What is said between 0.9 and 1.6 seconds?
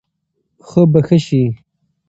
به ښه شي.